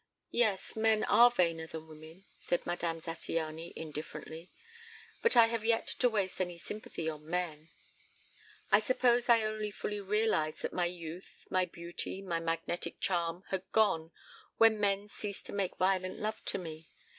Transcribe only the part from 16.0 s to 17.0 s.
love to me.